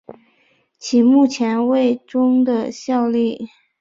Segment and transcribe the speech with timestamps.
[0.79, 3.49] 其目前为中的效力。